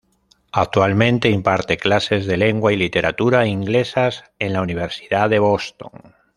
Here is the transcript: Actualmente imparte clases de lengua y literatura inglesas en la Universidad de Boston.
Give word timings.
Actualmente 0.51 1.29
imparte 1.29 1.77
clases 1.77 2.25
de 2.25 2.35
lengua 2.35 2.73
y 2.73 2.75
literatura 2.75 3.45
inglesas 3.45 4.23
en 4.39 4.51
la 4.53 4.63
Universidad 4.63 5.29
de 5.29 5.37
Boston. 5.37 5.91